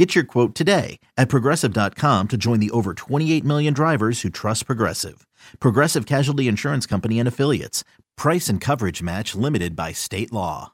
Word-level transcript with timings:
Get 0.00 0.14
your 0.14 0.24
quote 0.24 0.54
today 0.54 0.98
at 1.18 1.28
progressive.com 1.28 2.28
to 2.28 2.38
join 2.38 2.58
the 2.58 2.70
over 2.70 2.94
28 2.94 3.44
million 3.44 3.74
drivers 3.74 4.22
who 4.22 4.30
trust 4.30 4.64
Progressive. 4.64 5.26
Progressive 5.58 6.06
Casualty 6.06 6.48
Insurance 6.48 6.86
Company 6.86 7.18
and 7.18 7.28
Affiliates. 7.28 7.84
Price 8.16 8.48
and 8.48 8.62
coverage 8.62 9.02
match 9.02 9.34
limited 9.34 9.76
by 9.76 9.92
state 9.92 10.32
law. 10.32 10.72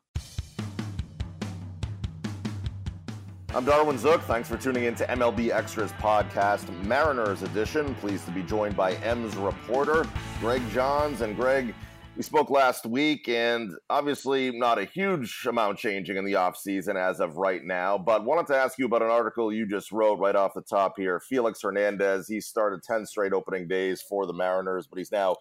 I'm 3.52 3.64
Darwin 3.64 3.98
Zook. 3.98 4.22
Thanks 4.22 4.48
for 4.48 4.56
tuning 4.56 4.84
in 4.84 4.94
to 4.94 5.04
MLB 5.06 5.50
Extras 5.50 5.90
podcast, 5.95 6.70
Mariners 6.84 7.42
edition. 7.42 7.96
Pleased 7.96 8.26
to 8.26 8.30
be 8.30 8.45
joined 8.45 8.76
by 8.76 8.92
M's 8.95 9.34
reporter, 9.34 10.06
Greg 10.38 10.62
Johns. 10.70 11.22
And 11.22 11.34
Greg, 11.34 11.74
we 12.16 12.22
spoke 12.22 12.48
last 12.48 12.86
week, 12.86 13.28
and 13.28 13.72
obviously 13.90 14.50
not 14.50 14.78
a 14.78 14.86
huge 14.86 15.44
amount 15.46 15.78
changing 15.78 16.16
in 16.16 16.24
the 16.24 16.32
offseason 16.32 16.96
as 16.96 17.20
of 17.20 17.36
right 17.36 17.62
now, 17.62 17.98
but 17.98 18.24
wanted 18.24 18.46
to 18.46 18.56
ask 18.56 18.78
you 18.78 18.86
about 18.86 19.02
an 19.02 19.10
article 19.10 19.52
you 19.52 19.66
just 19.66 19.92
wrote 19.92 20.18
right 20.18 20.34
off 20.34 20.54
the 20.54 20.62
top 20.62 20.94
here. 20.96 21.20
Felix 21.20 21.60
Hernandez, 21.60 22.26
he 22.26 22.40
started 22.40 22.82
10 22.82 23.04
straight 23.04 23.34
opening 23.34 23.68
days 23.68 24.02
for 24.08 24.26
the 24.26 24.32
Mariners, 24.32 24.86
but 24.86 24.98
he's 24.98 25.12
now 25.12 25.36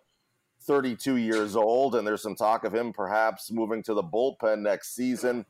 32 0.64 1.16
years 1.16 1.56
old, 1.56 1.96
and 1.96 2.06
there's 2.06 2.22
some 2.22 2.36
talk 2.36 2.66
of 2.66 2.76
him 2.76 2.92
perhaps 2.92 3.52
moving 3.52 3.82
to 3.84 3.94
the 3.94 4.04
bullpen 4.04 4.60
next 4.60 4.96
season. 4.96 5.46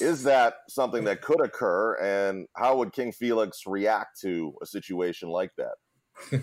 Is 0.00 0.24
that 0.24 0.56
something 0.68 1.04
that 1.04 1.22
could 1.22 1.40
occur, 1.40 1.94
and 1.94 2.48
how 2.54 2.76
would 2.76 2.92
King 2.92 3.12
Felix 3.12 3.62
react 3.66 4.20
to 4.20 4.52
a 4.60 4.66
situation 4.66 5.30
like 5.30 5.52
that? 5.56 6.42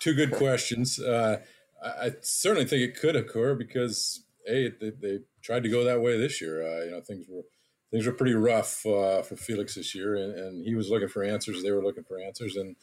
Two 0.00 0.14
good 0.14 0.32
questions. 0.32 0.98
Uh, 1.00 1.38
I, 1.82 2.12
certainly 2.22 2.64
think 2.64 2.82
it 2.82 3.00
could 3.00 3.16
occur 3.16 3.54
because 3.54 4.24
a 4.48 4.70
they, 4.80 4.90
they, 4.90 5.18
tried 5.42 5.62
to 5.62 5.68
go 5.68 5.84
that 5.84 6.00
way 6.00 6.18
this 6.18 6.40
year. 6.40 6.62
Uh, 6.62 6.84
you 6.84 6.90
know, 6.90 7.00
things 7.00 7.26
were 7.28 7.42
things 7.90 8.06
were 8.06 8.12
pretty 8.12 8.34
rough 8.34 8.84
uh, 8.84 9.22
for 9.22 9.36
Felix 9.36 9.74
this 9.74 9.94
year, 9.94 10.16
and, 10.16 10.34
and, 10.38 10.66
he 10.66 10.74
was 10.74 10.90
looking 10.90 11.08
for 11.08 11.22
answers. 11.22 11.62
They 11.62 11.70
were 11.70 11.82
looking 11.82 12.04
for 12.04 12.20
answers, 12.20 12.56
and 12.56 12.76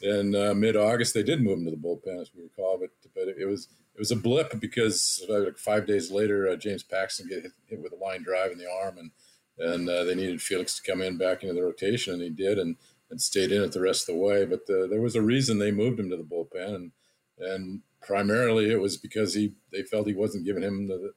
in 0.00 0.34
uh, 0.34 0.54
mid 0.54 0.76
August 0.76 1.14
they 1.14 1.22
did 1.22 1.42
move 1.42 1.58
him 1.58 1.64
to 1.64 1.70
the 1.70 1.76
bullpen, 1.76 2.20
as 2.20 2.30
we 2.34 2.42
recall. 2.42 2.78
But 2.78 2.90
but 3.14 3.28
it 3.28 3.46
was 3.46 3.68
it 3.94 3.98
was 3.98 4.10
a 4.10 4.16
blip 4.16 4.58
because 4.60 5.24
like 5.28 5.58
five 5.58 5.86
days 5.86 6.10
later, 6.10 6.48
uh, 6.48 6.56
James 6.56 6.82
Paxton 6.82 7.28
get 7.28 7.42
hit, 7.42 7.52
hit, 7.66 7.82
with 7.82 7.92
a 7.92 7.96
line 7.96 8.22
drive 8.22 8.52
in 8.52 8.58
the 8.58 8.70
arm, 8.70 8.98
and 8.98 9.10
and 9.58 9.88
uh, 9.88 10.04
they 10.04 10.14
needed 10.14 10.42
Felix 10.42 10.76
to 10.76 10.90
come 10.90 11.02
in 11.02 11.18
back 11.18 11.42
into 11.42 11.54
the 11.54 11.62
rotation, 11.62 12.14
and 12.14 12.22
he 12.22 12.30
did, 12.30 12.58
and 12.58 12.76
and 13.10 13.20
stayed 13.20 13.52
in 13.52 13.62
it 13.62 13.72
the 13.72 13.80
rest 13.80 14.08
of 14.08 14.14
the 14.14 14.20
way. 14.20 14.44
But 14.44 14.62
uh, 14.70 14.86
there 14.86 15.02
was 15.02 15.14
a 15.14 15.22
reason 15.22 15.58
they 15.58 15.70
moved 15.70 16.00
him 16.00 16.10
to 16.10 16.16
the 16.16 16.22
bullpen, 16.22 16.74
and 16.74 16.92
and 17.38 17.80
primarily 18.00 18.70
it 18.70 18.80
was 18.80 18.96
because 18.96 19.34
he 19.34 19.54
they 19.72 19.82
felt 19.82 20.06
he 20.06 20.14
wasn't 20.14 20.44
giving 20.44 20.62
him 20.62 20.88
the 20.88 21.12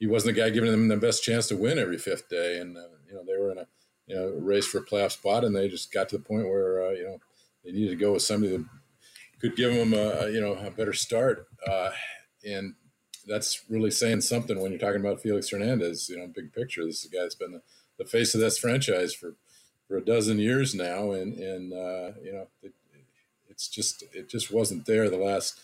he 0.00 0.06
wasn't 0.06 0.34
the 0.34 0.40
guy 0.40 0.50
giving 0.50 0.70
them 0.70 0.88
the 0.88 0.96
best 0.96 1.22
chance 1.22 1.46
to 1.48 1.56
win 1.56 1.78
every 1.78 1.98
fifth 1.98 2.28
day, 2.28 2.58
and 2.58 2.76
uh, 2.76 2.96
you 3.06 3.14
know 3.14 3.22
they 3.26 3.38
were 3.38 3.52
in 3.52 3.58
a 3.58 3.66
you 4.06 4.16
know 4.16 4.28
race 4.40 4.66
for 4.66 4.78
a 4.78 4.84
playoff 4.84 5.12
spot, 5.12 5.44
and 5.44 5.54
they 5.54 5.68
just 5.68 5.92
got 5.92 6.08
to 6.08 6.18
the 6.18 6.24
point 6.24 6.48
where 6.48 6.86
uh, 6.86 6.90
you 6.90 7.04
know 7.04 7.18
they 7.64 7.72
needed 7.72 7.90
to 7.90 7.96
go 7.96 8.14
with 8.14 8.22
somebody 8.22 8.56
that 8.56 8.66
could 9.40 9.54
give 9.56 9.74
them 9.74 9.92
a 9.92 10.30
you 10.30 10.40
know 10.40 10.54
a 10.54 10.70
better 10.70 10.94
start, 10.94 11.46
uh, 11.70 11.90
and 12.44 12.74
that's 13.26 13.62
really 13.68 13.90
saying 13.90 14.22
something 14.22 14.58
when 14.58 14.72
you're 14.72 14.80
talking 14.80 15.00
about 15.00 15.20
Felix 15.20 15.50
Hernandez. 15.50 16.08
You 16.08 16.18
know, 16.18 16.26
big 16.34 16.52
picture, 16.52 16.84
this 16.84 17.04
is 17.04 17.10
a 17.12 17.14
guy 17.14 17.22
that's 17.22 17.34
been 17.34 17.52
the, 17.52 17.62
the 17.98 18.06
face 18.06 18.34
of 18.34 18.40
this 18.40 18.58
franchise 18.58 19.12
for 19.12 19.36
for 19.86 19.98
a 19.98 20.04
dozen 20.04 20.38
years 20.38 20.74
now, 20.74 21.10
and 21.10 21.34
and 21.34 21.72
uh, 21.74 22.12
you 22.24 22.32
know 22.32 22.46
it, 22.62 22.72
it's 23.60 23.68
just 23.68 24.02
it 24.14 24.30
just 24.30 24.50
wasn't 24.50 24.86
there 24.86 25.10
the 25.10 25.18
last 25.18 25.60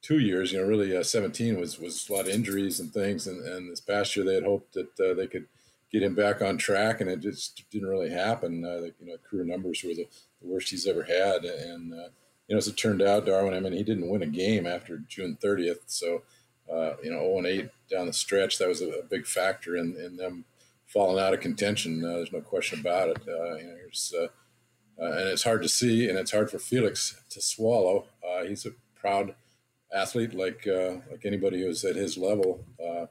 two 0.00 0.20
years. 0.20 0.52
You 0.52 0.60
know, 0.60 0.66
really, 0.66 0.96
uh, 0.96 1.02
17 1.02 1.58
was 1.58 1.78
was 1.78 2.08
a 2.08 2.12
lot 2.12 2.28
of 2.28 2.28
injuries 2.28 2.78
and 2.78 2.92
things, 2.92 3.26
and, 3.26 3.44
and 3.44 3.70
this 3.70 3.80
past 3.80 4.14
year 4.14 4.24
they 4.24 4.34
had 4.34 4.44
hoped 4.44 4.74
that 4.74 5.00
uh, 5.00 5.14
they 5.14 5.26
could 5.26 5.46
get 5.90 6.04
him 6.04 6.14
back 6.14 6.40
on 6.40 6.56
track, 6.56 7.00
and 7.00 7.10
it 7.10 7.18
just 7.18 7.64
didn't 7.70 7.88
really 7.88 8.10
happen. 8.10 8.64
Uh, 8.64 8.82
you 9.00 9.06
know, 9.06 9.16
career 9.28 9.44
numbers 9.44 9.82
were 9.82 9.94
the, 9.94 10.06
the, 10.40 10.46
worst 10.46 10.70
he's 10.70 10.86
ever 10.86 11.02
had, 11.02 11.44
and 11.44 11.92
uh, 11.92 12.08
you 12.46 12.54
know, 12.54 12.58
as 12.58 12.68
it 12.68 12.76
turned 12.76 13.02
out, 13.02 13.26
Darwin. 13.26 13.54
I 13.54 13.60
mean, 13.60 13.72
he 13.72 13.82
didn't 13.82 14.08
win 14.08 14.22
a 14.22 14.26
game 14.26 14.64
after 14.64 14.98
June 15.08 15.36
30th, 15.42 15.82
so 15.86 16.22
uh, 16.72 16.92
you 17.02 17.10
know, 17.10 17.22
0 17.22 17.38
and 17.38 17.46
8 17.46 17.68
down 17.90 18.06
the 18.06 18.12
stretch, 18.12 18.58
that 18.58 18.68
was 18.68 18.80
a, 18.80 18.88
a 18.88 19.02
big 19.02 19.26
factor 19.26 19.76
in, 19.76 19.96
in 19.96 20.16
them 20.16 20.44
falling 20.86 21.20
out 21.20 21.34
of 21.34 21.40
contention. 21.40 22.04
Uh, 22.04 22.18
there's 22.18 22.32
no 22.32 22.40
question 22.40 22.78
about 22.78 23.08
it. 23.08 23.18
you 23.26 23.32
know, 23.32 24.30
and 24.98 25.28
it's 25.28 25.44
hard 25.44 25.62
to 25.62 25.68
see, 25.68 26.08
and 26.08 26.18
it's 26.18 26.32
hard 26.32 26.50
for 26.50 26.58
Felix 26.58 27.20
to 27.30 27.40
swallow. 27.40 28.06
he's 28.46 28.66
a 28.66 28.70
proud 28.94 29.34
athlete 29.92 30.34
like 30.34 30.66
uh, 30.66 30.96
like 31.10 31.24
anybody 31.24 31.60
who's 31.62 31.84
at 31.84 31.96
his 31.96 32.16
level. 32.16 32.64
Uh, 32.80 33.06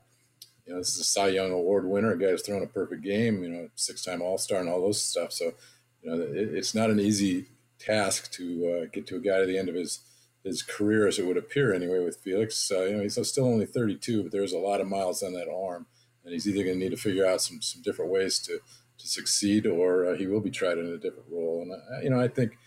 you 0.66 0.74
know, 0.74 0.80
this 0.80 0.96
is 0.96 1.00
a 1.00 1.04
Cy 1.04 1.30
Young 1.30 1.52
Award 1.52 1.86
winner, 1.86 2.12
a 2.12 2.18
guy 2.18 2.30
who's 2.30 2.44
thrown 2.44 2.64
a 2.64 2.68
perfect 2.68 3.04
game. 3.04 3.44
You 3.44 3.50
know, 3.50 3.70
six 3.76 4.04
time 4.04 4.22
All 4.22 4.38
Star 4.38 4.60
and 4.60 4.70
all 4.70 4.82
those 4.82 5.02
stuff. 5.02 5.32
So, 5.32 5.54
you 6.02 6.10
know, 6.10 6.22
it, 6.22 6.54
it's 6.54 6.76
not 6.76 6.90
an 6.90 7.00
easy 7.00 7.48
task 7.80 8.32
to 8.34 8.84
uh, 8.84 8.86
get 8.92 9.08
to 9.08 9.18
a 9.18 9.20
guy 9.20 9.40
to 9.40 9.46
the 9.46 9.58
end 9.58 9.70
of 9.70 9.76
his 9.76 10.00
his 10.44 10.64
career, 10.64 11.08
as 11.08 11.20
it 11.20 11.26
would 11.26 11.38
appear 11.38 11.74
anyway, 11.74 12.04
with 12.04 12.18
Felix. 12.18 12.72
Uh, 12.72 12.84
you 12.84 12.98
know, 12.98 13.04
he's 13.04 13.28
still 13.28 13.46
only 13.46 13.66
32, 13.66 14.24
but 14.24 14.32
there's 14.32 14.54
a 14.54 14.58
lot 14.58 14.82
of 14.82 14.88
miles 14.88 15.22
on 15.22 15.34
that 15.34 15.48
arm, 15.48 15.86
and 16.24 16.34
he's 16.34 16.48
either 16.48 16.64
going 16.64 16.80
to 16.80 16.84
need 16.84 16.92
to 16.92 16.98
figure 16.98 17.26
out 17.26 17.42
some 17.42 17.62
some 17.62 17.82
different 17.82 18.12
ways 18.12 18.40
to 18.40 18.60
to 19.02 19.08
succeed, 19.08 19.66
or 19.66 20.06
uh, 20.06 20.16
he 20.16 20.28
will 20.28 20.42
be 20.42 20.52
tried 20.52 20.78
in 20.78 20.88
a 20.88 20.98
different 20.98 21.30
role. 21.32 21.62
And 21.62 21.72
uh, 21.72 22.02
you 22.04 22.10
know, 22.10 22.20
I 22.20 22.28
think 22.28 22.58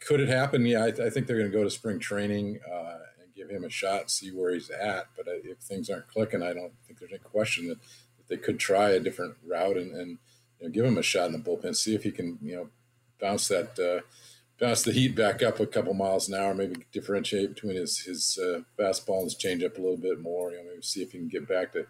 could 0.00 0.20
it 0.20 0.28
happen? 0.28 0.64
Yeah, 0.64 0.84
I, 0.84 0.88
I 0.88 1.10
think 1.10 1.26
they're 1.26 1.38
going 1.38 1.50
to 1.50 1.56
go 1.56 1.64
to 1.64 1.70
spring 1.70 1.98
training. 1.98 2.60
Uh, 2.70 2.98
and 3.20 3.34
give 3.34 3.50
him 3.50 3.64
a 3.64 3.70
shot, 3.70 4.10
see 4.10 4.30
where 4.30 4.52
he's 4.52 4.70
at. 4.70 5.08
But 5.16 5.26
if 5.28 5.58
things 5.58 5.90
aren't 5.90 6.08
clicking, 6.08 6.42
I 6.42 6.52
don't 6.54 6.72
think 6.86 6.98
there's 6.98 7.12
any 7.12 7.20
question 7.20 7.68
that, 7.68 7.78
that 8.16 8.28
they 8.28 8.36
could 8.36 8.58
try 8.58 8.90
a 8.90 9.00
different 9.00 9.36
route 9.46 9.76
and, 9.76 9.94
and 9.94 10.18
you 10.60 10.66
know, 10.66 10.72
give 10.72 10.84
him 10.84 10.98
a 10.98 11.02
shot 11.02 11.26
in 11.26 11.32
the 11.32 11.38
bullpen, 11.38 11.76
see 11.76 11.94
if 11.94 12.02
he 12.02 12.10
can 12.10 12.38
you 12.42 12.56
know 12.56 12.68
bounce 13.20 13.48
that 13.48 13.78
uh, 13.78 14.00
bounce 14.58 14.82
the 14.82 14.92
heat 14.92 15.14
back 15.14 15.42
up 15.42 15.60
a 15.60 15.66
couple 15.66 15.94
miles 15.94 16.28
an 16.28 16.34
hour, 16.34 16.54
maybe 16.54 16.84
differentiate 16.92 17.54
between 17.54 17.76
his 17.76 18.00
his 18.00 18.38
uh, 18.42 18.60
fastball 18.78 19.22
and 19.22 19.24
his 19.24 19.36
changeup 19.36 19.78
a 19.78 19.80
little 19.80 19.96
bit 19.96 20.20
more. 20.20 20.52
You 20.52 20.58
know, 20.58 20.64
maybe 20.70 20.82
see 20.82 21.02
if 21.02 21.12
he 21.12 21.18
can 21.18 21.28
get 21.28 21.48
back 21.48 21.72
to 21.72 21.86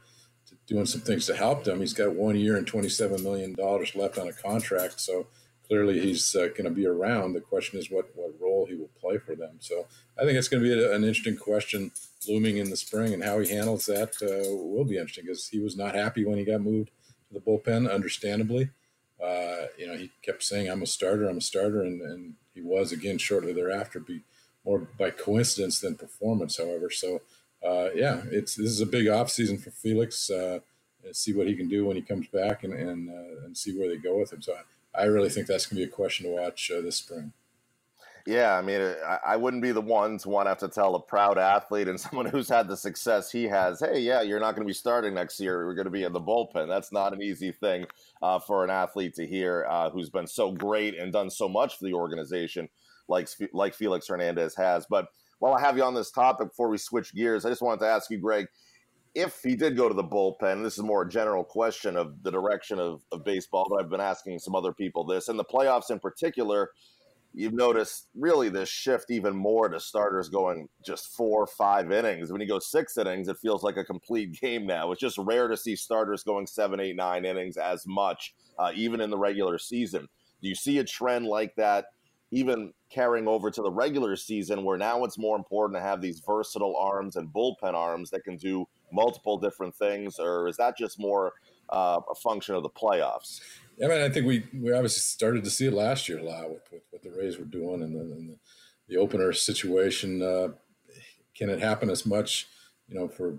doing 0.66 0.86
some 0.86 1.00
things 1.00 1.26
to 1.26 1.36
help 1.36 1.64
them. 1.64 1.80
He's 1.80 1.92
got 1.92 2.14
one 2.14 2.36
year 2.36 2.56
and 2.56 2.66
twenty 2.66 2.88
seven 2.88 3.22
million 3.22 3.54
dollars 3.54 3.94
left 3.94 4.18
on 4.18 4.28
a 4.28 4.32
contract, 4.32 5.00
so 5.00 5.26
clearly 5.66 6.00
he's 6.00 6.34
uh, 6.34 6.48
going 6.48 6.64
to 6.64 6.70
be 6.70 6.86
around. 6.86 7.32
The 7.32 7.40
question 7.40 7.78
is 7.78 7.90
what 7.90 8.10
what 8.14 8.40
role 8.40 8.66
he 8.66 8.74
will 8.74 8.90
play 9.00 9.18
for 9.18 9.34
them. 9.34 9.56
So 9.60 9.86
I 10.18 10.24
think 10.24 10.38
it's 10.38 10.48
going 10.48 10.62
to 10.62 10.68
be 10.68 10.80
a, 10.80 10.94
an 10.94 11.04
interesting 11.04 11.36
question 11.36 11.90
looming 12.28 12.58
in 12.58 12.70
the 12.70 12.76
spring, 12.76 13.14
and 13.14 13.24
how 13.24 13.38
he 13.40 13.50
handles 13.54 13.86
that 13.86 14.14
uh, 14.22 14.54
will 14.54 14.84
be 14.84 14.96
interesting 14.96 15.24
because 15.24 15.48
he 15.48 15.58
was 15.58 15.76
not 15.76 15.94
happy 15.94 16.24
when 16.24 16.38
he 16.38 16.44
got 16.44 16.60
moved 16.60 16.90
to 17.28 17.34
the 17.34 17.40
bullpen, 17.40 17.92
understandably. 17.92 18.70
Uh, 19.22 19.66
you 19.78 19.86
know, 19.86 19.96
he 19.96 20.10
kept 20.22 20.42
saying, 20.42 20.68
"I'm 20.68 20.82
a 20.82 20.86
starter, 20.86 21.28
I'm 21.28 21.38
a 21.38 21.42
starter," 21.42 21.82
and, 21.82 22.00
and 22.00 22.34
he 22.54 22.62
was 22.62 22.92
again 22.92 23.18
shortly 23.18 23.52
thereafter. 23.52 24.00
Be 24.00 24.22
more 24.64 24.88
by 24.98 25.10
coincidence 25.10 25.80
than 25.80 25.94
performance, 25.94 26.58
however. 26.58 26.90
So, 26.90 27.22
uh, 27.64 27.88
yeah, 27.94 28.22
it's 28.30 28.54
this 28.54 28.70
is 28.70 28.80
a 28.80 28.86
big 28.86 29.08
off 29.08 29.30
season 29.30 29.58
for 29.58 29.70
Felix. 29.70 30.30
Uh, 30.30 30.60
see 31.12 31.32
what 31.32 31.46
he 31.46 31.56
can 31.56 31.68
do 31.68 31.86
when 31.86 31.96
he 31.96 32.02
comes 32.02 32.26
back, 32.28 32.64
and 32.64 32.72
and, 32.72 33.10
uh, 33.10 33.44
and 33.44 33.56
see 33.56 33.78
where 33.78 33.88
they 33.88 33.96
go 33.96 34.18
with 34.18 34.32
him. 34.32 34.42
So. 34.42 34.52
I, 34.52 34.62
I 34.94 35.04
really 35.04 35.28
think 35.28 35.46
that's 35.46 35.66
going 35.66 35.80
to 35.80 35.86
be 35.86 35.90
a 35.90 35.94
question 35.94 36.26
to 36.26 36.32
watch 36.32 36.70
uh, 36.70 36.80
this 36.80 36.96
spring. 36.96 37.32
Yeah, 38.26 38.56
I 38.56 38.60
mean, 38.60 38.94
I 39.24 39.36
wouldn't 39.36 39.62
be 39.62 39.72
the 39.72 39.80
one 39.80 40.18
to 40.18 40.28
want 40.28 40.44
to 40.44 40.50
have 40.50 40.58
to 40.58 40.68
tell 40.68 40.94
a 40.94 41.00
proud 41.00 41.38
athlete 41.38 41.88
and 41.88 41.98
someone 42.00 42.26
who's 42.26 42.48
had 42.48 42.68
the 42.68 42.76
success 42.76 43.30
he 43.32 43.44
has, 43.44 43.80
hey, 43.80 44.00
yeah, 44.00 44.20
you're 44.20 44.40
not 44.40 44.54
going 44.54 44.66
to 44.66 44.70
be 44.70 44.74
starting 44.74 45.14
next 45.14 45.40
year. 45.40 45.64
We're 45.64 45.74
going 45.74 45.86
to 45.86 45.90
be 45.90 46.04
in 46.04 46.12
the 46.12 46.20
bullpen. 46.20 46.68
That's 46.68 46.92
not 46.92 47.14
an 47.14 47.22
easy 47.22 47.50
thing 47.50 47.86
uh, 48.20 48.38
for 48.38 48.62
an 48.62 48.70
athlete 48.70 49.14
to 49.14 49.26
hear 49.26 49.66
uh, 49.68 49.90
who's 49.90 50.10
been 50.10 50.26
so 50.26 50.52
great 50.52 50.98
and 50.98 51.12
done 51.12 51.30
so 51.30 51.48
much 51.48 51.78
for 51.78 51.84
the 51.84 51.94
organization 51.94 52.68
like, 53.08 53.28
like 53.52 53.74
Felix 53.74 54.06
Hernandez 54.06 54.54
has. 54.54 54.86
But 54.88 55.08
while 55.40 55.54
I 55.54 55.60
have 55.60 55.76
you 55.76 55.82
on 55.82 55.94
this 55.94 56.10
topic, 56.10 56.48
before 56.48 56.68
we 56.68 56.78
switch 56.78 57.14
gears, 57.14 57.44
I 57.44 57.48
just 57.48 57.62
wanted 57.62 57.80
to 57.80 57.86
ask 57.86 58.10
you, 58.10 58.18
Greg, 58.18 58.46
if 59.14 59.40
he 59.42 59.56
did 59.56 59.76
go 59.76 59.88
to 59.88 59.94
the 59.94 60.04
bullpen, 60.04 60.62
this 60.62 60.78
is 60.78 60.84
more 60.84 61.02
a 61.02 61.08
general 61.08 61.42
question 61.42 61.96
of 61.96 62.22
the 62.22 62.30
direction 62.30 62.78
of, 62.78 63.02
of 63.10 63.24
baseball, 63.24 63.66
but 63.68 63.80
I've 63.80 63.90
been 63.90 64.00
asking 64.00 64.38
some 64.38 64.54
other 64.54 64.72
people 64.72 65.04
this. 65.04 65.28
In 65.28 65.36
the 65.36 65.44
playoffs 65.44 65.90
in 65.90 65.98
particular, 65.98 66.70
you've 67.32 67.54
noticed 67.54 68.08
really 68.14 68.50
this 68.50 68.68
shift 68.68 69.10
even 69.10 69.34
more 69.34 69.68
to 69.68 69.80
starters 69.80 70.28
going 70.28 70.68
just 70.84 71.16
four, 71.16 71.46
five 71.46 71.90
innings. 71.90 72.30
When 72.30 72.40
you 72.40 72.46
go 72.46 72.58
six 72.58 72.98
innings, 72.98 73.28
it 73.28 73.38
feels 73.38 73.62
like 73.62 73.78
a 73.78 73.84
complete 73.84 74.32
game 74.40 74.66
now. 74.66 74.92
It's 74.92 75.00
just 75.00 75.18
rare 75.18 75.48
to 75.48 75.56
see 75.56 75.74
starters 75.74 76.22
going 76.22 76.46
seven, 76.46 76.80
eight, 76.80 76.96
nine 76.96 77.24
innings 77.24 77.56
as 77.56 77.86
much, 77.86 78.34
uh, 78.58 78.72
even 78.74 79.00
in 79.00 79.10
the 79.10 79.18
regular 79.18 79.58
season. 79.58 80.06
Do 80.42 80.48
you 80.48 80.54
see 80.54 80.78
a 80.78 80.84
trend 80.84 81.26
like 81.26 81.54
that, 81.56 81.86
even 82.30 82.72
carrying 82.90 83.28
over 83.28 83.50
to 83.50 83.62
the 83.62 83.70
regular 83.70 84.16
season 84.16 84.64
where 84.64 84.76
now 84.76 85.04
it's 85.04 85.18
more 85.18 85.36
important 85.36 85.78
to 85.78 85.82
have 85.82 86.00
these 86.00 86.20
versatile 86.20 86.76
arms 86.76 87.16
and 87.16 87.32
bullpen 87.32 87.74
arms 87.74 88.10
that 88.10 88.24
can 88.24 88.36
do 88.36 88.66
multiple 88.92 89.38
different 89.38 89.74
things? 89.74 90.18
Or 90.18 90.48
is 90.48 90.56
that 90.56 90.76
just 90.76 90.98
more 90.98 91.32
uh, 91.70 92.00
a 92.10 92.14
function 92.14 92.54
of 92.54 92.62
the 92.62 92.70
playoffs? 92.70 93.40
Yeah, 93.78 93.86
I 93.86 93.88
mean, 93.90 94.00
I 94.02 94.08
think 94.10 94.26
we, 94.26 94.44
we 94.52 94.72
obviously 94.72 95.00
started 95.00 95.44
to 95.44 95.50
see 95.50 95.66
it 95.66 95.72
last 95.72 96.08
year 96.08 96.18
a 96.18 96.24
lot 96.24 96.50
with, 96.50 96.62
with 96.72 96.82
what 96.90 97.02
the 97.02 97.10
Rays 97.10 97.38
were 97.38 97.44
doing 97.44 97.82
and, 97.82 97.94
the, 97.94 98.04
the, 98.04 98.36
the, 98.88 98.96
opener 98.96 99.32
situation. 99.32 100.20
Uh, 100.20 100.48
can 101.36 101.48
it 101.48 101.60
happen 101.60 101.88
as 101.88 102.04
much, 102.04 102.48
you 102.88 102.98
know, 102.98 103.08
for 103.08 103.38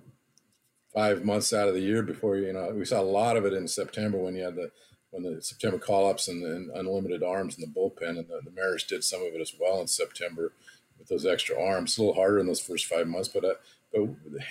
five 0.94 1.24
months 1.24 1.54
out 1.54 1.68
of 1.68 1.74
the 1.74 1.82
year 1.82 2.02
before, 2.02 2.38
you 2.38 2.52
know, 2.52 2.74
we 2.74 2.86
saw 2.86 3.00
a 3.00 3.04
lot 3.04 3.38
of 3.38 3.46
it 3.46 3.54
in 3.54 3.68
September 3.68 4.18
when 4.18 4.36
you 4.36 4.44
had 4.44 4.56
the– 4.56 4.72
when 5.12 5.24
the 5.24 5.42
September 5.42 5.78
call 5.78 6.10
ups 6.10 6.28
and, 6.28 6.44
and, 6.44 6.72
unlimited 6.72 7.22
arms 7.22 7.58
in 7.58 7.62
the 7.62 7.80
bullpen, 7.80 8.18
and 8.18 8.28
the, 8.28 8.42
the, 8.44 8.52
Mariners 8.52 8.86
did 8.86 9.04
some 9.04 9.22
of 9.22 9.34
it 9.34 9.42
as 9.42 9.54
well 9.60 9.80
in 9.82 9.88
September 9.88 10.54
with 10.98 11.10
those 11.10 11.26
extra 11.26 11.62
arms. 11.62 11.98
a 11.98 12.02
little 12.02 12.16
harder 12.16 12.40
in 12.40 12.48
those 12.48 12.62
first 12.62 12.86
five 12.86 13.08
months, 13.08 13.28
but 13.28 13.44
uh, 13.44 13.54
but 13.94 14.10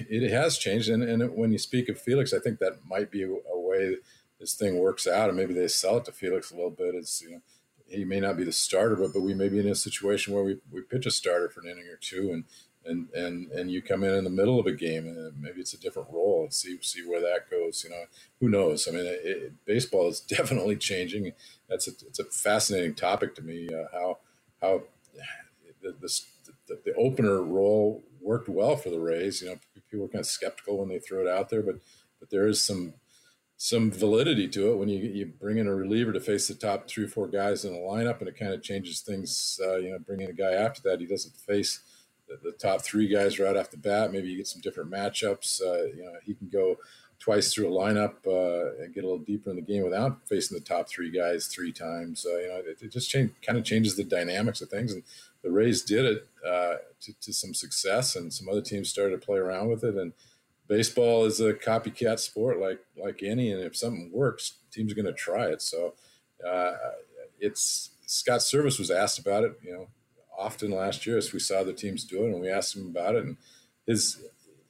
it 0.09 0.31
has 0.31 0.59
changed. 0.59 0.89
And, 0.89 1.03
and 1.03 1.35
when 1.35 1.51
you 1.51 1.59
speak 1.59 1.89
of 1.89 1.99
Felix, 1.99 2.33
I 2.33 2.39
think 2.39 2.59
that 2.59 2.85
might 2.87 3.11
be 3.11 3.23
a, 3.23 3.29
a, 3.29 3.59
way 3.59 3.97
this 4.39 4.55
thing 4.55 4.79
works 4.79 5.07
out, 5.07 5.29
and 5.29 5.37
maybe 5.37 5.55
they 5.55 5.69
sell 5.69 5.97
it 5.97 6.05
to 6.07 6.13
Felix 6.13 6.51
a 6.51 6.55
little 6.55 6.71
bit. 6.71 6.95
It's 6.95 7.23
you 7.23 7.31
know 7.31 7.41
he 7.89 8.05
may 8.05 8.21
not 8.21 8.37
be 8.37 8.45
the 8.45 8.53
starter, 8.53 8.97
but 8.97 9.13
but 9.15 9.23
we 9.23 9.35
may 9.35 9.49
be 9.49 9.61
in 9.61 9.67
a 9.67 9.75
situation 9.75 10.35
where 10.35 10.45
we, 10.45 10.59
we 10.71 10.83
pitch 10.83 11.07
a 11.07 11.11
starter 11.11 11.49
for 11.49 11.61
an 11.61 11.69
inning 11.69 11.89
or 11.89 11.97
two, 12.01 12.31
and 12.33 12.45
and 12.85 13.09
and 13.15 13.51
and 13.53 13.71
you 13.71 13.83
come 13.83 14.03
in 14.03 14.15
in 14.15 14.25
the 14.25 14.31
middle 14.31 14.59
of 14.59 14.67
a 14.67 14.73
game 14.73 15.07
and 15.07 15.41
maybe 15.41 15.61
it's 15.61 15.75
a 15.75 15.81
different 15.81 16.09
role 16.11 16.43
and 16.43 16.55
see 16.55 16.79
see 16.83 17.07
where 17.07 17.21
that 17.21 17.51
goes 17.51 17.85
you 17.85 17.91
know 17.91 18.05
who 18.41 18.49
knows? 18.49 18.89
I 18.89 18.93
mean 18.93 19.07
it, 19.07 19.21
it, 19.25 19.65
baseball 19.65 20.09
is 20.09 20.21
definitely 20.37 20.77
changing. 20.77 21.33
That's 21.69 21.89
a, 21.89 21.93
it's 22.07 22.19
a 22.19 22.25
fascinating 22.25 22.95
topic 22.95 23.35
to 23.37 23.43
me 23.43 23.69
uh, 23.69 23.89
how 23.93 24.19
how 24.61 24.83
the, 25.83 25.95
the, 26.67 26.79
the, 26.85 26.95
opener 26.95 27.43
role 27.43 28.03
worked 28.21 28.49
well 28.49 28.77
for 28.77 28.91
the 28.91 29.01
rays 29.01 29.41
you 29.41 29.49
know 29.49 29.57
people 29.91 30.05
were 30.05 30.09
kind 30.09 30.21
of 30.21 30.27
skeptical 30.27 30.79
when 30.79 30.89
they 30.89 30.99
threw 30.99 31.27
it 31.27 31.29
out 31.29 31.49
there 31.49 31.63
but 31.63 31.77
but 32.19 32.29
there 32.31 32.47
is 32.47 32.65
some 32.65 32.95
some 33.57 33.91
validity 33.91 34.49
to 34.49 34.71
it 34.71 34.77
when 34.77 34.89
you 34.89 34.99
you 34.99 35.27
bring 35.27 35.59
in 35.59 35.67
a 35.67 35.75
reliever 35.75 36.13
to 36.13 36.21
face 36.21 36.49
the 36.49 36.55
top 36.55 36.89
three 36.89 37.05
or 37.05 37.09
four 37.09 37.27
guys 37.29 37.65
in 37.65 37.75
a 37.75 37.79
lineup 37.79 38.21
and 38.21 38.29
it 38.29 38.39
kind 38.39 38.53
of 38.53 38.63
changes 38.63 39.01
things 39.01 39.59
uh, 39.65 39.77
you 39.77 39.91
know 39.91 39.99
bringing 39.99 40.29
a 40.29 40.35
guy 40.35 40.53
after 40.53 40.81
that 40.83 41.01
he 41.01 41.07
doesn't 41.07 41.37
face 41.37 41.81
the, 42.31 42.51
the, 42.51 42.57
top 42.57 42.83
three 42.83 43.09
guys 43.09 43.39
right 43.39 43.57
off 43.57 43.71
the 43.71 43.77
bat. 43.77 44.13
Maybe 44.13 44.29
you 44.29 44.37
get 44.37 44.47
some 44.47 44.61
different 44.61 44.91
matchups. 44.91 45.61
Uh, 45.61 45.87
you 45.87 46.03
know, 46.05 46.13
he 46.25 46.35
can 46.35 46.49
go 46.49 46.77
twice 47.19 47.53
through 47.53 47.69
a 47.69 47.71
lineup 47.71 48.15
uh, 48.27 48.83
and 48.83 48.95
get 48.95 49.05
a 49.05 49.07
little 49.07 49.23
deeper 49.23 49.51
in 49.51 49.57
the 49.57 49.63
game 49.63 49.85
without 49.85 50.27
facing 50.27 50.59
the 50.59 50.65
top 50.65 50.89
three 50.89 51.11
guys 51.11 51.47
three 51.47 51.73
times. 51.73 52.25
Uh, 52.27 52.39
you 52.39 52.49
know, 52.49 52.63
it, 52.67 52.79
it 52.81 52.93
just 52.93 53.11
change, 53.11 53.33
kind 53.47 53.59
of 53.59 53.65
changes 53.65 53.97
the 53.97 54.05
dynamics 54.05 54.63
of 54.63 54.71
things. 54.71 54.93
And 54.93 55.03
the 55.43 55.51
Rays 55.51 55.83
did 55.83 56.05
it 56.05 56.29
uh, 56.47 56.77
to, 57.03 57.21
to, 57.21 57.33
some 57.33 57.55
success, 57.55 58.17
and 58.17 58.33
some 58.33 58.49
other 58.49 58.63
teams 58.63 58.89
started 58.89 59.21
to 59.21 59.27
play 59.27 59.39
around 59.39 59.69
with 59.69 59.85
it. 59.85 59.95
And 59.97 60.13
baseball 60.67 61.25
is 61.25 61.41
a 61.41 61.53
copycat 61.53 62.19
sport, 62.19 62.59
like 62.59 62.81
like 62.97 63.23
any. 63.23 63.53
And 63.53 63.63
if 63.63 63.77
something 63.77 64.11
works, 64.13 64.55
teams 64.71 64.93
are 64.93 64.97
going 64.97 65.07
to 65.07 65.13
try 65.13 65.47
it. 65.47 65.61
So 65.63 65.95
uh, 66.47 66.73
it's 67.39 67.91
Scott 68.07 68.41
Servais 68.41 68.79
was 68.79 68.91
asked 68.91 69.19
about 69.19 69.45
it. 69.45 69.59
You 69.63 69.73
know, 69.73 69.89
often 70.39 70.71
last 70.71 71.07
year 71.07 71.19
as 71.19 71.33
we 71.33 71.39
saw 71.39 71.63
the 71.63 71.73
teams 71.73 72.05
do 72.05 72.25
it, 72.25 72.33
and 72.33 72.41
we 72.41 72.49
asked 72.49 72.77
him 72.77 72.87
about 72.87 73.15
it. 73.15 73.25
And 73.25 73.37
his 73.87 74.23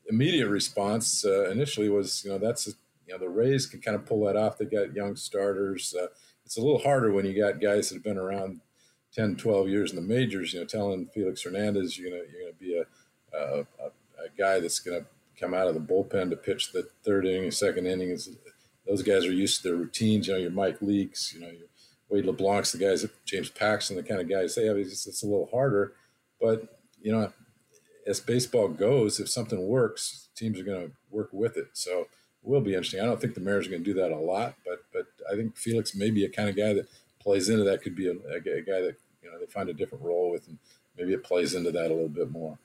immediate 0.09 0.49
response 0.49 1.25
uh, 1.25 1.51
initially 1.51 1.89
was, 1.89 2.25
you 2.25 2.31
know, 2.31 2.39
that's 2.39 2.67
a, 2.67 2.71
you 3.07 3.15
know 3.15 3.19
the 3.19 3.29
Rays 3.29 3.67
can 3.67 3.81
kind 3.81 3.97
of 3.97 4.07
pull 4.07 4.25
that 4.27 4.37
off. 4.37 4.59
They 4.59 4.65
got 4.65 4.95
young 4.95 5.17
starters. 5.17 5.95
Uh, 5.99 6.07
it's 6.45 6.57
a 6.57 6.61
little 6.61 6.79
harder 6.79 7.13
when 7.13 7.25
you 7.27 7.41
got 7.41 7.61
guys 7.61 7.89
that 7.89 7.97
have 7.97 8.05
been 8.05 8.19
around 8.19 8.61
10, 9.15 9.37
12 9.37 9.69
years 9.69 9.91
in 9.91 9.97
the 9.97 10.03
majors. 10.03 10.53
You 10.53 10.61
know, 10.61 10.67
telling 10.67 11.07
Felix 11.13 11.43
Hernandez 11.43 11.99
you're 11.99 12.11
gonna 12.11 12.23
you're 12.31 12.43
gonna 12.43 12.53
be 12.59 12.79
a 12.79 12.85
a, 13.37 13.61
a 13.81 14.29
guy 14.39 14.61
that's 14.61 14.79
gonna 14.79 15.07
come 15.39 15.55
out 15.55 15.69
of 15.69 15.75
the 15.75 15.81
bullpen 15.81 16.31
to 16.31 16.37
pitch 16.37 16.73
the 16.73 16.89
third 17.05 17.27
inning, 17.27 17.51
second 17.51 17.87
inning. 17.87 18.17
Those 18.87 19.03
guys 19.03 19.25
are 19.25 19.33
used 19.33 19.63
to 19.63 19.69
their 19.69 19.77
routines. 19.77 20.27
You 20.27 20.35
know, 20.35 20.41
your 20.41 20.51
Mike 20.51 20.81
Leakes, 20.81 21.33
you 21.33 21.41
know, 21.41 21.49
your 21.49 21.69
Wade 22.09 22.27
LeBlanc's 22.27 22.73
the 22.73 22.79
guys, 22.79 23.07
James 23.31 23.51
Paxton, 23.51 23.97
the 23.97 24.03
kind 24.03 24.21
of 24.21 24.29
guys 24.29 24.55
they 24.55 24.67
have. 24.67 24.77
It's, 24.77 25.07
it's 25.07 25.23
a 25.23 25.27
little 25.27 25.49
harder, 25.53 25.93
but 26.41 26.81
you 27.01 27.13
know, 27.13 27.33
as 28.07 28.19
baseball 28.19 28.69
goes, 28.69 29.21
if 29.21 29.29
something 29.29 29.69
works, 29.69 30.29
teams 30.35 30.59
are 30.59 30.65
going 30.65 30.89
to 30.89 30.93
work 31.11 31.31
with 31.33 31.57
it. 31.57 31.69
So 31.75 32.01
it 32.01 32.09
will 32.43 32.61
be 32.61 32.75
interesting. 32.75 33.01
I 33.01 33.05
don't 33.05 33.21
think 33.21 33.35
the 33.35 33.41
Mariners 33.41 33.69
are 33.69 33.71
going 33.71 33.85
to 33.85 33.95
do 33.95 34.01
that 34.01 34.11
a 34.11 34.19
lot, 34.19 34.55
but 34.67 34.81
but 34.93 35.07
I 35.31 35.37
think 35.37 35.57
Felix 35.57 35.95
may 35.95 36.11
be 36.11 36.25
a 36.25 36.29
kind 36.29 36.49
of 36.49 36.57
guy 36.57 36.73
that 36.73 36.89
plays 37.21 37.49
into 37.49 37.65
that. 37.65 37.83
Could 37.83 37.95
be 37.95 38.09
a, 38.09 38.13
a, 38.13 38.37
a 38.37 38.63
guy 38.63 38.81
that 38.81 38.97
you 39.23 39.31
know 39.31 39.39
they 39.39 39.47
find 39.47 39.69
a 39.69 39.75
different 39.75 40.05
role 40.05 40.31
with, 40.31 40.49
and 40.49 40.59
maybe 40.99 41.13
it 41.13 41.23
plays 41.23 41.55
into 41.55 41.71
that 41.71 41.91
a 41.91 41.95
little 41.95 42.09
bit 42.09 42.31
more 42.31 42.59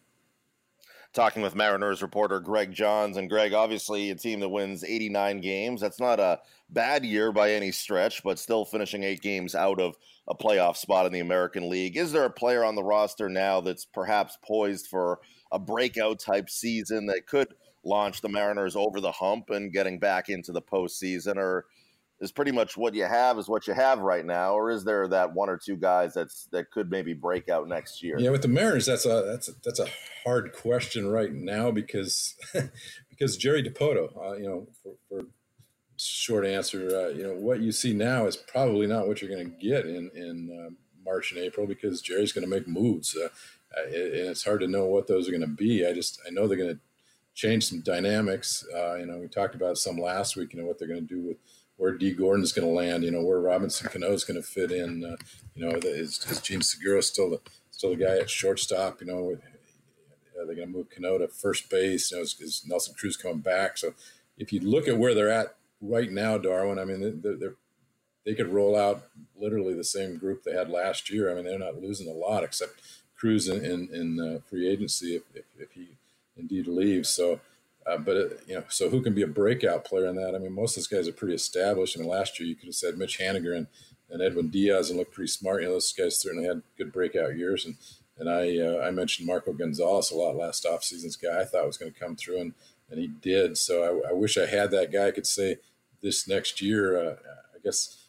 talking 1.16 1.42
with 1.42 1.56
Mariners 1.56 2.02
reporter 2.02 2.40
Greg 2.40 2.74
Johns. 2.74 3.18
And 3.18 3.30
Greg, 3.30 3.54
obviously, 3.54 4.12
a 4.12 4.16
team 4.16 4.42
that 4.42 4.50
wins 4.50 4.84
89 4.84 5.40
games. 5.42 5.82
That's 5.82 6.00
not 6.00 6.20
a 6.20 6.40
bad 6.70 7.06
year 7.06 7.32
by 7.32 7.54
any 7.54 7.72
stretch, 7.72 8.22
but 8.22 8.38
still 8.38 8.66
finishing 8.66 9.04
eight 9.04 9.22
games 9.22 9.56
out 9.56 9.80
of 9.80 9.96
a 10.28 10.36
playoff 10.36 10.76
spot 10.76 11.06
in 11.06 11.14
the 11.14 11.22
American 11.22 11.70
League. 11.70 11.98
Is 11.98 12.12
there 12.12 12.26
a 12.26 12.30
player 12.30 12.64
on 12.64 12.76
the 12.76 12.84
roster 12.84 13.30
now 13.30 13.62
that's 13.62 13.86
perhaps 13.86 14.38
poised 14.44 14.88
for 14.88 15.20
a 15.52 15.58
breakout 15.58 16.20
type 16.20 16.50
season 16.50 17.06
that 17.08 17.28
could 17.28 17.56
launch 17.84 18.22
the 18.22 18.30
Mariners 18.30 18.76
over 18.76 19.00
the 19.00 19.12
hump 19.12 19.50
and 19.52 19.72
getting 19.72 20.00
back 20.00 20.30
into 20.30 20.52
the 20.52 20.62
postseason? 20.62 21.38
Or 21.38 21.66
is 22.22 22.32
pretty 22.32 22.52
much 22.52 22.78
what 22.78 22.94
you 22.94 23.04
have 23.04 23.38
is 23.38 23.50
what 23.50 23.68
you 23.68 23.74
have 23.74 24.00
right 24.00 24.26
now, 24.26 24.54
or 24.54 24.72
is 24.72 24.84
there 24.86 25.08
that 25.10 25.34
one 25.34 25.50
or 25.50 25.58
two 25.58 25.76
guys 25.76 26.14
that's 26.14 26.48
that 26.52 26.72
could 26.72 26.90
maybe 26.90 27.14
break 27.14 27.50
out 27.50 27.68
next 27.68 28.02
year? 28.02 28.16
Yeah, 28.18 28.30
with 28.30 28.42
the 28.42 28.48
Mariners, 28.48 28.86
that's 28.86 29.06
a 29.06 29.24
that's 29.26 29.50
a, 29.50 29.52
that's 29.64 29.80
a 29.80 29.88
hard 30.24 30.54
question 30.54 31.08
right 31.08 31.32
now 31.32 31.72
because 31.72 32.36
because 33.10 33.38
Jerry 33.38 33.64
Dipoto, 33.64 34.16
uh, 34.18 34.36
you 34.38 34.48
know, 34.48 34.68
for, 34.82 34.94
for 35.10 35.26
short 35.98 36.46
answer, 36.46 36.90
uh, 36.96 37.10
you 37.10 37.24
know, 37.24 37.34
what 37.34 37.60
you 37.60 37.72
see 37.72 37.94
now 37.94 38.26
is 38.28 38.38
probably 38.38 38.88
not 38.88 39.08
what 39.08 39.22
you're 39.22 39.32
going 39.32 39.52
to 39.52 39.68
get 39.68 39.86
in 39.86 40.10
in 40.16 40.68
uh, 40.68 40.70
March 41.04 41.32
and 41.32 41.42
April 41.42 41.68
because 41.68 42.02
Jerry's 42.02 42.32
going 42.32 42.46
to 42.46 42.50
make 42.50 42.68
moves, 42.68 43.16
uh, 43.18 43.28
and 43.88 43.94
it's 43.94 44.46
hard 44.46 44.62
to 44.62 44.68
know 44.68 44.86
what 44.86 45.08
those 45.08 45.28
are 45.28 45.32
going 45.32 45.42
to 45.42 45.48
be. 45.48 45.86
I 45.86 45.92
just 45.92 46.20
I 46.26 46.30
know 46.30 46.48
they're 46.48 46.58
going 46.58 46.76
to 46.76 46.80
change 47.34 47.68
some 47.68 47.82
dynamics. 47.82 48.66
Uh, 48.74 48.96
you 48.96 49.06
know, 49.06 49.18
we 49.18 49.28
talked 49.28 49.56
about 49.56 49.78
some 49.78 49.98
last 49.98 50.38
week. 50.38 50.54
You 50.54 50.62
know 50.62 50.66
what 50.66 50.80
they're 50.80 50.88
going 50.88 51.06
to 51.06 51.14
do 51.14 51.22
with 51.22 51.38
where 51.77 51.98
Dee 51.98 52.13
Gordon's 52.13 52.54
going 52.54 52.68
to 52.68 52.74
land, 52.74 53.04
you 53.04 53.12
know, 53.12 53.22
where 53.22 53.39
Robinson 53.39 53.89
Cano 53.89 54.12
is 54.12 54.24
going 54.24 54.42
to 54.42 54.48
fit 54.48 54.72
in. 54.72 55.04
Uh, 55.04 55.18
you 55.56 55.66
know, 55.66 55.75
is, 55.77 56.25
is 56.30 56.42
Jean 56.42 56.62
Segura 56.62 57.01
still 57.01 57.30
the 57.30 57.42
still 57.72 57.92
the 57.92 57.98
guy 57.98 58.18
at 58.18 58.30
shortstop? 58.30 59.01
You 59.01 59.07
know, 59.07 59.31
uh, 59.33 60.45
they're 60.45 60.56
going 60.56 60.68
to 60.72 60.74
move 60.74 60.89
Cano 60.89 61.18
to 61.18 61.27
first 61.27 61.69
base. 61.69 62.12
You 62.12 62.18
know, 62.18 62.24
is, 62.24 62.36
is, 62.39 62.63
Nelson 62.68 62.95
Cruz 62.98 63.18
coming 63.18 63.39
back? 63.39 63.77
So 63.77 63.94
if 64.38 64.54
you 64.54 64.61
look 64.61 64.88
at 64.88 64.97
where 64.97 65.14
they're 65.14 65.30
at 65.30 65.56
right 65.81 66.11
now, 66.11 66.38
Darwin, 66.38 66.80
I 66.80 66.85
mean, 66.85 67.21
they're, 67.21 67.35
they're 67.35 67.56
they 68.26 68.33
could 68.33 68.52
roll 68.52 68.76
out 68.76 69.04
literally 69.38 69.76
the 69.76 69.83
same 69.83 70.18
group 70.18 70.44
they 70.44 70.54
had 70.54 70.69
last 70.69 71.11
year. 71.11 71.31
I 71.31 71.35
mean, 71.35 71.45
they're 71.45 71.59
not 71.59 71.81
losing 71.81 72.09
a 72.09 72.14
lot 72.14 72.44
except 72.44 72.81
Cruz 73.16 73.47
in 73.47 73.64
in, 73.64 73.90
in 73.94 74.19
uh, 74.19 74.40
free 74.50 74.68
agency 74.68 75.16
if, 75.16 75.23
if, 75.35 75.45
if 75.59 75.71
he 75.73 75.90
indeed 76.38 76.68
leaves. 76.68 77.09
So 77.09 77.40
uh, 77.87 77.97
but 77.97 78.18
it, 78.18 78.44
you 78.47 78.56
know, 78.56 78.63
so 78.69 78.89
who 78.89 79.01
can 79.01 79.13
be 79.13 79.21
a 79.21 79.27
breakout 79.27 79.85
player 79.85 80.07
in 80.07 80.15
that? 80.15 80.35
I 80.35 80.39
mean, 80.39 80.54
most 80.54 80.75
of 80.75 80.81
those 80.81 80.87
guys 80.87 81.07
are 81.07 81.13
pretty 81.13 81.35
established. 81.35 81.97
I 81.97 82.01
mean, 82.01 82.09
last 82.09 82.39
year 82.39 82.49
you 82.49 82.56
could 82.56 82.68
have 82.68 82.75
said 82.75 82.97
Mitch 82.97 83.19
Haniger 83.19 83.56
and, 83.56 83.68
and 84.09 84.21
Edwin 84.21 84.49
Diaz 84.49 84.89
and 84.89 84.97
looked 84.97 85.13
pretty 85.13 85.30
smart. 85.30 85.61
You 85.61 85.68
know, 85.68 85.73
those 85.73 85.94
guys 85.94 86.19
certainly 86.19 86.47
had 86.47 86.63
good 86.77 86.92
breakout 86.92 87.37
years. 87.37 87.65
And 87.65 87.75
and 88.18 88.30
I 88.30 88.57
uh, 88.57 88.81
I 88.85 88.92
mentioned 88.92 89.27
Marco 89.27 89.54
Gonzalez 89.54 90.11
a 90.11 90.15
lot 90.15 90.35
last 90.35 90.65
offseason's 90.65 91.15
guy. 91.15 91.42
I 91.42 91.45
thought 91.45 91.65
was 91.65 91.77
going 91.77 91.92
to 91.92 91.99
come 91.99 92.15
through, 92.15 92.39
and 92.39 92.54
and 92.89 92.99
he 92.99 93.07
did. 93.07 93.57
So 93.57 94.04
I, 94.06 94.09
I, 94.09 94.13
wish 94.13 94.37
I 94.37 94.45
had 94.45 94.71
that 94.71 94.92
guy. 94.92 95.07
I 95.07 95.11
could 95.11 95.27
say 95.27 95.57
this 96.01 96.27
next 96.27 96.61
year. 96.61 96.97
Uh, 96.97 97.15
I 97.56 97.59
guess 97.63 98.06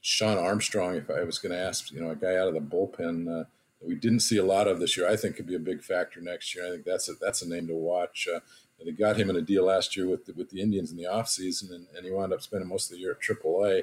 Shawn 0.00 0.38
Armstrong. 0.38 0.96
If 0.96 1.10
I 1.10 1.24
was 1.24 1.38
going 1.38 1.52
to 1.52 1.58
ask, 1.58 1.92
you 1.92 2.00
know, 2.00 2.10
a 2.10 2.16
guy 2.16 2.36
out 2.36 2.48
of 2.48 2.54
the 2.54 2.60
bullpen 2.60 3.28
uh, 3.28 3.44
that 3.80 3.88
we 3.88 3.94
didn't 3.94 4.20
see 4.20 4.38
a 4.38 4.44
lot 4.44 4.68
of 4.68 4.80
this 4.80 4.96
year, 4.96 5.08
I 5.08 5.16
think 5.16 5.36
could 5.36 5.46
be 5.46 5.56
a 5.56 5.60
big 5.60 5.82
factor 5.82 6.20
next 6.20 6.54
year. 6.54 6.66
I 6.66 6.70
think 6.70 6.84
that's 6.84 7.08
a, 7.08 7.14
that's 7.20 7.42
a 7.42 7.48
name 7.48 7.66
to 7.66 7.74
watch. 7.74 8.28
Uh, 8.32 8.40
they 8.86 8.92
got 8.92 9.16
him 9.16 9.30
in 9.30 9.36
a 9.36 9.42
deal 9.42 9.64
last 9.64 9.96
year 9.96 10.08
with 10.08 10.26
the, 10.26 10.32
with 10.32 10.50
the 10.50 10.60
Indians 10.60 10.90
in 10.90 10.96
the 10.96 11.04
offseason, 11.04 11.72
and, 11.74 11.86
and 11.94 12.04
he 12.04 12.10
wound 12.10 12.32
up 12.32 12.40
spending 12.40 12.68
most 12.68 12.90
of 12.90 12.96
the 12.96 13.00
year 13.00 13.12
at 13.12 13.20
AAA 13.20 13.82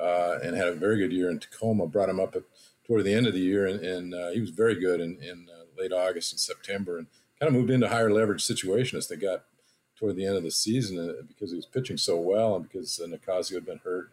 uh, 0.00 0.38
and 0.42 0.56
had 0.56 0.68
a 0.68 0.74
very 0.74 0.98
good 0.98 1.12
year 1.12 1.30
in 1.30 1.38
Tacoma. 1.38 1.86
Brought 1.86 2.08
him 2.08 2.20
up 2.20 2.34
at, 2.34 2.42
toward 2.86 3.04
the 3.04 3.14
end 3.14 3.26
of 3.26 3.34
the 3.34 3.40
year, 3.40 3.66
and, 3.66 3.80
and 3.80 4.14
uh, 4.14 4.30
he 4.30 4.40
was 4.40 4.50
very 4.50 4.74
good 4.74 5.00
in, 5.00 5.22
in 5.22 5.48
uh, 5.50 5.64
late 5.80 5.92
August 5.92 6.32
and 6.32 6.40
September, 6.40 6.98
and 6.98 7.06
kind 7.38 7.48
of 7.48 7.54
moved 7.54 7.70
into 7.70 7.88
higher 7.88 8.10
leverage 8.10 8.42
situation 8.42 8.98
as 8.98 9.08
they 9.08 9.16
got 9.16 9.44
toward 9.96 10.16
the 10.16 10.26
end 10.26 10.36
of 10.36 10.42
the 10.42 10.50
season 10.50 10.98
uh, 10.98 11.22
because 11.28 11.50
he 11.50 11.56
was 11.56 11.66
pitching 11.66 11.96
so 11.96 12.16
well, 12.16 12.56
and 12.56 12.64
because 12.64 13.00
uh, 13.02 13.06
Nicasio 13.06 13.54
had 13.54 13.66
been 13.66 13.80
hurt. 13.84 14.10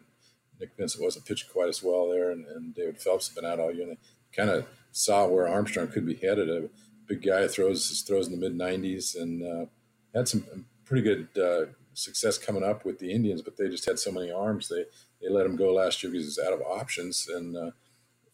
Nick 0.60 0.76
Vincent 0.76 1.02
wasn't 1.02 1.24
pitching 1.24 1.50
quite 1.52 1.68
as 1.68 1.82
well 1.82 2.08
there, 2.08 2.30
and, 2.30 2.46
and 2.46 2.74
David 2.74 2.98
Phelps 2.98 3.28
had 3.28 3.34
been 3.34 3.50
out 3.50 3.58
all 3.58 3.72
year. 3.72 3.88
And 3.88 3.96
they 3.96 4.36
kind 4.36 4.50
of 4.50 4.66
saw 4.92 5.26
where 5.26 5.48
Armstrong 5.48 5.88
could 5.88 6.06
be 6.06 6.14
headed. 6.14 6.48
A 6.48 6.68
big 7.06 7.22
guy 7.22 7.48
throws 7.48 8.00
throws 8.02 8.28
in 8.28 8.38
the 8.38 8.48
mid 8.48 8.56
90s, 8.56 9.20
and 9.20 9.42
uh, 9.42 9.66
had 10.14 10.28
some 10.28 10.66
pretty 10.84 11.02
good 11.02 11.28
uh, 11.38 11.72
success 11.94 12.38
coming 12.38 12.62
up 12.62 12.84
with 12.84 12.98
the 12.98 13.12
Indians, 13.12 13.42
but 13.42 13.56
they 13.56 13.68
just 13.68 13.84
had 13.84 13.98
so 13.98 14.12
many 14.12 14.30
arms. 14.30 14.68
They 14.68 14.84
they 15.20 15.28
let 15.28 15.46
him 15.46 15.56
go 15.56 15.72
last 15.72 16.02
year 16.02 16.10
because 16.10 16.26
he's 16.26 16.44
out 16.44 16.52
of 16.52 16.60
options, 16.62 17.28
and 17.28 17.56
uh, 17.56 17.70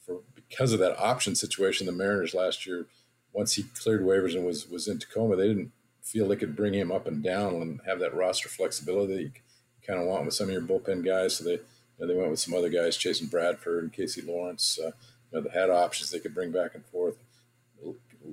for 0.04 0.20
because 0.34 0.72
of 0.72 0.78
that 0.80 0.98
option 0.98 1.34
situation, 1.34 1.86
the 1.86 1.92
Mariners 1.92 2.34
last 2.34 2.66
year, 2.66 2.86
once 3.32 3.54
he 3.54 3.62
cleared 3.62 4.02
waivers 4.02 4.34
and 4.34 4.44
was 4.44 4.68
was 4.68 4.88
in 4.88 4.98
Tacoma, 4.98 5.36
they 5.36 5.48
didn't 5.48 5.72
feel 6.02 6.26
they 6.26 6.36
could 6.36 6.56
bring 6.56 6.74
him 6.74 6.90
up 6.90 7.06
and 7.06 7.22
down 7.22 7.56
and 7.56 7.80
have 7.86 7.98
that 8.00 8.14
roster 8.14 8.48
flexibility 8.48 9.14
that 9.14 9.22
you 9.22 9.30
kind 9.86 10.00
of 10.00 10.06
want 10.06 10.24
with 10.24 10.34
some 10.34 10.48
of 10.48 10.52
your 10.52 10.62
bullpen 10.62 11.04
guys. 11.04 11.36
So 11.36 11.44
they 11.44 11.52
you 11.52 11.60
know, 11.98 12.06
they 12.06 12.14
went 12.14 12.30
with 12.30 12.40
some 12.40 12.54
other 12.54 12.70
guys, 12.70 12.96
Chasen 12.96 13.30
Bradford 13.30 13.82
and 13.82 13.92
Casey 13.92 14.22
Lawrence. 14.22 14.78
Uh, 14.82 14.92
you 15.30 15.32
know, 15.32 15.40
they 15.42 15.58
had 15.58 15.68
options 15.70 16.10
they 16.10 16.20
could 16.20 16.34
bring 16.34 16.52
back 16.52 16.74
and 16.74 16.84
forth. 16.86 17.18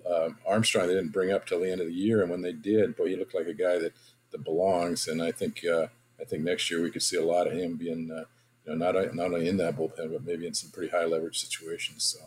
Uh, 0.10 0.30
Armstrong 0.48 0.88
they 0.88 0.94
didn't 0.94 1.12
bring 1.12 1.32
up 1.32 1.46
till 1.46 1.62
the 1.62 1.72
end 1.72 1.82
of 1.82 1.88
the 1.88 1.94
year, 1.94 2.22
and 2.22 2.30
when 2.30 2.42
they 2.42 2.54
did, 2.54 2.96
boy, 2.96 3.08
he 3.08 3.16
looked 3.16 3.34
like 3.34 3.48
a 3.48 3.54
guy 3.54 3.80
that 3.80 3.94
that 4.32 4.44
belongs. 4.44 5.08
And 5.08 5.22
I 5.22 5.32
think 5.32 5.64
uh, 5.66 5.88
I 6.20 6.24
think 6.24 6.44
next 6.44 6.70
year 6.70 6.82
we 6.82 6.92
could 6.92 7.04
see 7.04 7.18
a 7.18 7.26
lot 7.26 7.48
of 7.48 7.54
him 7.54 7.76
being 7.76 8.12
uh, 8.12 8.26
you 8.66 8.76
know 8.76 8.92
not 8.92 9.16
not 9.16 9.34
only 9.34 9.48
in 9.48 9.58
that 9.58 9.78
bullpen, 9.78 10.12
but 10.12 10.26
maybe 10.26 10.46
in 10.46 10.54
some 10.54 10.72
pretty 10.72 10.92
high 10.92 11.06
leverage 11.06 11.40
situations. 11.40 12.04
So 12.04 12.26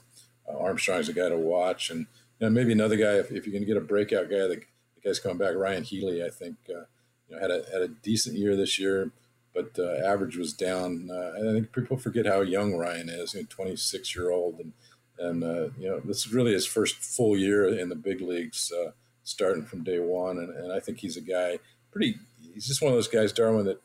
uh, 0.52 0.58
Armstrong's 0.58 1.08
a 1.08 1.12
guy 1.12 1.28
to 1.28 1.36
watch, 1.36 1.90
and 1.90 2.06
you 2.38 2.46
know, 2.46 2.50
maybe 2.50 2.72
another 2.72 2.96
guy 2.96 3.14
if, 3.14 3.30
if 3.30 3.44
going 3.44 3.60
to 3.60 3.66
get 3.66 3.76
a 3.76 3.80
breakout 3.80 4.30
guy, 4.30 4.46
the, 4.46 4.62
the 4.94 5.00
guy's 5.04 5.18
coming 5.18 5.38
back. 5.38 5.54
Ryan 5.54 5.82
Healy, 5.82 6.24
I 6.24 6.30
think, 6.30 6.56
uh, 6.68 6.84
you 7.28 7.36
know, 7.36 7.40
had 7.40 7.50
a 7.50 7.64
had 7.72 7.82
a 7.82 7.88
decent 7.88 8.36
year 8.36 8.56
this 8.56 8.78
year, 8.78 9.10
but 9.54 9.78
uh, 9.78 10.06
average 10.06 10.36
was 10.36 10.52
down. 10.52 11.10
Uh, 11.10 11.32
I 11.36 11.52
think 11.52 11.72
people 11.72 11.96
forget 11.96 12.26
how 12.26 12.40
young 12.40 12.76
Ryan 12.76 13.08
is, 13.08 13.34
you 13.34 13.40
know, 13.40 13.46
26 13.50 14.14
year 14.14 14.30
old, 14.30 14.60
and 14.60 14.72
and 15.18 15.44
uh, 15.44 15.68
you 15.78 15.88
know 15.88 16.00
this 16.00 16.26
is 16.26 16.32
really 16.32 16.52
his 16.52 16.66
first 16.66 16.96
full 16.96 17.36
year 17.36 17.68
in 17.68 17.88
the 17.88 17.96
big 17.96 18.20
leagues, 18.20 18.72
uh, 18.72 18.92
starting 19.24 19.64
from 19.64 19.84
day 19.84 19.98
one, 19.98 20.38
and, 20.38 20.50
and 20.50 20.72
I 20.72 20.80
think 20.80 20.98
he's 20.98 21.16
a 21.16 21.20
guy 21.20 21.58
pretty. 21.90 22.16
He's 22.54 22.66
just 22.66 22.82
one 22.82 22.90
of 22.90 22.96
those 22.96 23.08
guys, 23.08 23.32
Darwin, 23.32 23.66
that 23.66 23.80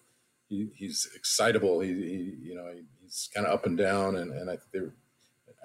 he, 0.49 0.69
he's 0.75 1.07
excitable. 1.15 1.79
He, 1.81 1.93
he 1.93 2.49
you 2.49 2.55
know 2.55 2.71
he, 2.73 2.81
he's 3.01 3.29
kind 3.33 3.47
of 3.47 3.53
up 3.53 3.65
and 3.65 3.77
down, 3.77 4.15
and 4.15 4.31
and 4.31 4.49
I 4.49 4.57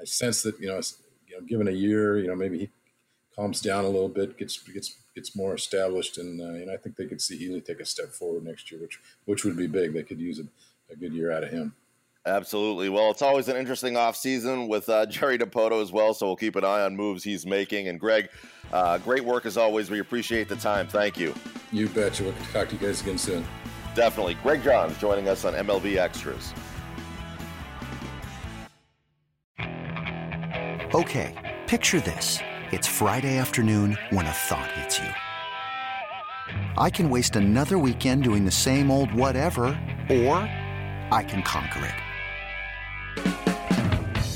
I 0.00 0.04
sense 0.04 0.42
that 0.42 0.58
you 0.60 0.68
know 0.68 0.80
you 1.26 1.38
know 1.38 1.46
given 1.46 1.68
a 1.68 1.72
year, 1.72 2.18
you 2.18 2.28
know 2.28 2.36
maybe 2.36 2.58
he 2.58 2.70
calms 3.34 3.60
down 3.60 3.84
a 3.84 3.88
little 3.88 4.08
bit, 4.08 4.38
gets 4.38 4.58
gets 4.58 4.96
gets 5.14 5.36
more 5.36 5.54
established, 5.54 6.18
and 6.18 6.40
uh, 6.40 6.72
I 6.72 6.76
think 6.76 6.96
they 6.96 7.06
could 7.06 7.20
see 7.20 7.36
Healy 7.36 7.60
take 7.60 7.80
a 7.80 7.84
step 7.84 8.08
forward 8.08 8.44
next 8.44 8.70
year, 8.70 8.80
which 8.80 9.00
which 9.24 9.44
would 9.44 9.56
be 9.56 9.66
big. 9.66 9.92
They 9.92 10.02
could 10.02 10.20
use 10.20 10.38
a, 10.38 10.44
a 10.92 10.96
good 10.96 11.12
year 11.12 11.32
out 11.32 11.44
of 11.44 11.50
him. 11.50 11.74
Absolutely. 12.28 12.90
Well, 12.90 13.10
it's 13.10 13.22
always 13.22 13.48
an 13.48 13.56
interesting 13.56 13.94
offseason 13.94 14.68
with 14.68 14.88
uh, 14.88 15.06
Jerry 15.06 15.38
Dipoto 15.38 15.82
as 15.82 15.90
well, 15.92 16.12
so 16.12 16.26
we'll 16.26 16.36
keep 16.36 16.56
an 16.56 16.64
eye 16.64 16.82
on 16.82 16.94
moves 16.94 17.24
he's 17.24 17.46
making. 17.46 17.88
And 17.88 17.98
Greg, 17.98 18.28
uh, 18.72 18.98
great 18.98 19.24
work 19.24 19.46
as 19.46 19.56
always. 19.56 19.90
We 19.90 20.00
appreciate 20.00 20.48
the 20.48 20.56
time. 20.56 20.86
Thank 20.86 21.18
you. 21.18 21.34
You 21.72 21.88
betcha. 21.88 22.24
We'll 22.24 22.34
talk 22.52 22.68
to 22.68 22.76
you 22.76 22.86
guys 22.86 23.00
again 23.00 23.16
soon. 23.16 23.46
Definitely. 23.94 24.34
Greg 24.34 24.62
Johns 24.62 24.96
joining 24.98 25.26
us 25.26 25.44
on 25.44 25.54
MLB 25.54 25.96
Extras. 25.96 26.52
Okay, 30.94 31.56
picture 31.66 32.00
this. 32.00 32.38
It's 32.72 32.86
Friday 32.86 33.38
afternoon 33.38 33.96
when 34.10 34.26
a 34.26 34.32
thought 34.32 34.70
hits 34.72 34.98
you. 34.98 35.08
I 36.76 36.90
can 36.90 37.10
waste 37.10 37.36
another 37.36 37.78
weekend 37.78 38.22
doing 38.22 38.44
the 38.44 38.50
same 38.50 38.90
old 38.90 39.12
whatever, 39.12 39.64
or 40.10 40.36
I 41.10 41.24
can 41.26 41.42
conquer 41.42 41.84
it. 41.84 42.07